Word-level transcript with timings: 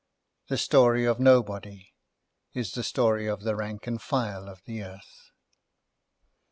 The 0.47 0.57
story 0.57 1.05
of 1.05 1.19
Nobody 1.19 1.93
is 2.55 2.71
the 2.73 2.81
story 2.81 3.27
of 3.27 3.41
the 3.43 3.55
rank 3.55 3.85
and 3.85 4.01
file 4.01 4.49
of 4.49 4.63
the 4.65 4.83
earth. 4.83 5.29